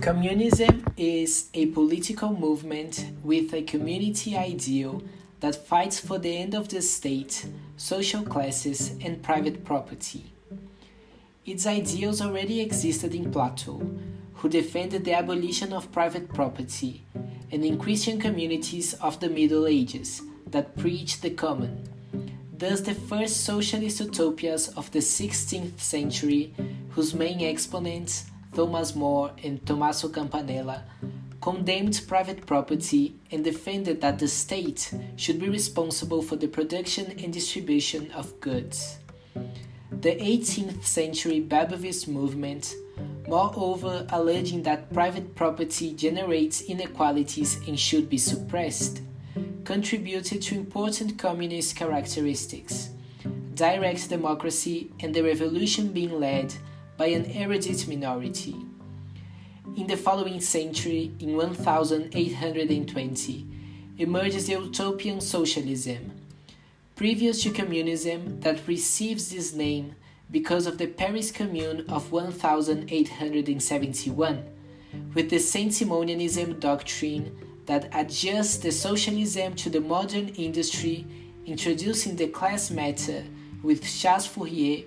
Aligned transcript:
Communism 0.00 0.82
is 0.96 1.50
a 1.52 1.66
political 1.66 2.32
movement 2.32 3.04
with 3.22 3.52
a 3.52 3.60
community 3.60 4.34
ideal 4.34 5.02
that 5.40 5.66
fights 5.66 6.00
for 6.00 6.18
the 6.18 6.38
end 6.38 6.54
of 6.54 6.70
the 6.70 6.80
state, 6.80 7.44
social 7.76 8.22
classes, 8.22 8.92
and 9.02 9.22
private 9.22 9.62
property. 9.62 10.32
Its 11.44 11.66
ideals 11.66 12.22
already 12.22 12.62
existed 12.62 13.14
in 13.14 13.30
Plato, 13.30 13.82
who 14.36 14.48
defended 14.48 15.04
the 15.04 15.12
abolition 15.12 15.70
of 15.74 15.92
private 15.92 16.32
property, 16.32 17.04
and 17.52 17.62
in 17.62 17.78
Christian 17.78 18.18
communities 18.18 18.94
of 18.94 19.20
the 19.20 19.28
Middle 19.28 19.66
Ages 19.66 20.22
that 20.46 20.78
preached 20.78 21.20
the 21.20 21.28
common. 21.30 21.86
Thus, 22.56 22.80
the 22.80 22.94
first 22.94 23.44
socialist 23.44 24.00
utopias 24.00 24.68
of 24.68 24.90
the 24.92 25.00
16th 25.00 25.78
century, 25.78 26.54
whose 26.90 27.14
main 27.14 27.42
exponents 27.42 28.29
Thomas 28.54 28.94
More 28.94 29.30
and 29.42 29.64
Tommaso 29.64 30.08
Campanella, 30.08 30.84
condemned 31.40 32.02
private 32.06 32.46
property 32.46 33.14
and 33.30 33.42
defended 33.42 34.00
that 34.00 34.18
the 34.18 34.28
state 34.28 34.92
should 35.16 35.40
be 35.40 35.48
responsible 35.48 36.22
for 36.22 36.36
the 36.36 36.48
production 36.48 37.06
and 37.22 37.32
distribution 37.32 38.10
of 38.12 38.38
goods. 38.40 38.98
The 39.90 40.16
18th 40.16 40.84
century 40.84 41.40
Babouvist 41.40 42.08
movement, 42.08 42.74
moreover 43.28 44.06
alleging 44.10 44.62
that 44.64 44.92
private 44.92 45.34
property 45.34 45.94
generates 45.94 46.62
inequalities 46.62 47.60
and 47.66 47.78
should 47.78 48.10
be 48.10 48.18
suppressed, 48.18 49.02
contributed 49.64 50.42
to 50.42 50.56
important 50.56 51.18
communist 51.18 51.76
characteristics 51.76 52.90
direct 53.60 54.08
democracy 54.08 54.90
and 55.00 55.14
the 55.14 55.22
revolution 55.22 55.88
being 55.92 56.18
led 56.18 56.54
by 57.00 57.06
an 57.06 57.24
erudite 57.32 57.88
minority. 57.88 58.54
In 59.74 59.86
the 59.86 59.96
following 59.96 60.38
century, 60.38 61.10
in 61.18 61.34
1820, 61.34 63.46
emerges 63.96 64.46
the 64.46 64.52
utopian 64.52 65.22
socialism, 65.22 66.12
previous 66.96 67.42
to 67.42 67.52
communism, 67.52 68.38
that 68.42 68.68
receives 68.68 69.30
this 69.30 69.54
name 69.54 69.94
because 70.30 70.66
of 70.66 70.76
the 70.76 70.88
Paris 70.88 71.32
Commune 71.32 71.86
of 71.88 72.12
1871, 72.12 74.44
with 75.14 75.30
the 75.30 75.38
Saint-Simonianism 75.38 76.60
doctrine 76.60 77.34
that 77.64 77.88
adjusts 77.94 78.58
the 78.58 78.70
socialism 78.70 79.54
to 79.54 79.70
the 79.70 79.80
modern 79.80 80.28
industry, 80.28 81.06
introducing 81.46 82.16
the 82.16 82.28
class 82.28 82.70
matter 82.70 83.24
with 83.62 83.90
Charles 83.90 84.26
Fourier 84.26 84.84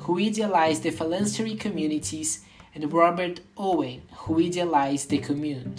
who 0.00 0.18
idealized 0.18 0.82
the 0.82 0.90
phalanstery 0.90 1.54
communities, 1.54 2.44
and 2.74 2.92
Robert 2.92 3.40
Owen, 3.56 4.02
who 4.12 4.40
idealized 4.40 5.10
the 5.10 5.18
commune. 5.18 5.76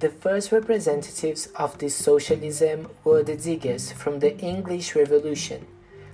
The 0.00 0.08
first 0.08 0.50
representatives 0.52 1.46
of 1.56 1.78
this 1.78 1.94
socialism 1.94 2.88
were 3.04 3.22
the 3.22 3.36
diggers 3.36 3.92
from 3.92 4.20
the 4.20 4.38
English 4.38 4.96
Revolution, 4.96 5.66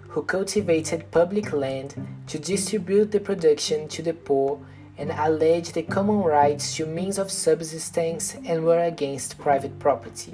who 0.09 0.23
cultivated 0.23 1.11
public 1.11 1.53
land 1.53 1.95
to 2.27 2.39
distribute 2.39 3.13
the 3.13 3.21
production 3.21 3.89
to 3.89 4.03
the 4.03 4.15
poor 4.15 4.61
and 4.99 5.13
alleged 5.13 5.75
the 5.75 5.83
common 5.83 6.21
rights 6.21 6.75
to 6.77 6.87
means 6.87 7.19
of 7.19 7.31
subsistence 7.31 8.35
and 8.45 8.65
were 8.65 8.83
against 8.83 9.39
private 9.39 9.79
property. 9.79 10.33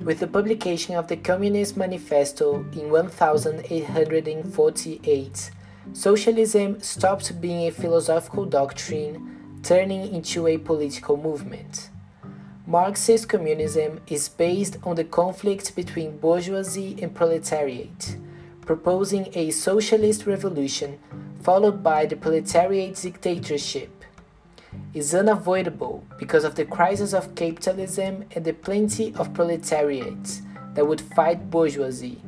With 0.00 0.18
the 0.20 0.26
publication 0.26 0.96
of 0.96 1.08
the 1.08 1.16
Communist 1.16 1.78
Manifesto 1.78 2.66
in 2.72 2.90
1848, 2.90 5.50
Socialism 5.92 6.80
stopped 6.80 7.40
being 7.40 7.68
a 7.68 7.70
philosophical 7.70 8.46
doctrine, 8.46 9.58
turning 9.62 10.14
into 10.14 10.46
a 10.46 10.58
political 10.58 11.16
movement. 11.16 11.90
Marxist 12.66 13.28
communism 13.28 14.00
is 14.06 14.28
based 14.28 14.78
on 14.82 14.96
the 14.96 15.04
conflict 15.04 15.76
between 15.76 16.16
bourgeoisie 16.16 16.96
and 17.02 17.14
proletariat, 17.14 18.16
proposing 18.62 19.28
a 19.34 19.50
socialist 19.50 20.26
revolution 20.26 20.98
followed 21.42 21.82
by 21.82 22.06
the 22.06 22.16
proletariat 22.16 22.96
dictatorship. 22.96 23.90
Is 24.94 25.14
unavoidable 25.14 26.04
because 26.18 26.42
of 26.42 26.54
the 26.54 26.64
crisis 26.64 27.12
of 27.12 27.34
capitalism 27.34 28.24
and 28.34 28.44
the 28.44 28.54
plenty 28.54 29.14
of 29.14 29.34
proletariats 29.34 30.40
that 30.72 30.86
would 30.86 31.00
fight 31.00 31.50
bourgeoisie. 31.50 32.22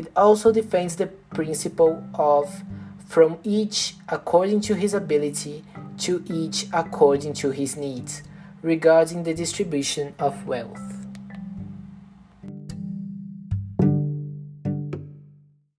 It 0.00 0.10
also 0.16 0.50
defends 0.50 0.96
the 0.96 1.08
principle 1.08 2.02
of 2.14 2.62
from 3.06 3.36
each 3.44 3.96
according 4.08 4.62
to 4.62 4.74
his 4.74 4.94
ability 4.94 5.62
to 5.98 6.24
each 6.26 6.68
according 6.72 7.34
to 7.34 7.50
his 7.50 7.76
needs 7.76 8.22
regarding 8.62 9.24
the 9.24 9.34
distribution 9.34 10.14
of 10.18 10.46
wealth. 10.46 10.99